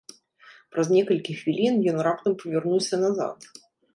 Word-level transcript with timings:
Праз 0.75 0.87
некалькі 0.95 1.35
хвілін 1.41 1.77
ён 1.93 1.97
раптам 2.07 2.33
павярнуўся 2.41 2.95
назад. 3.05 3.37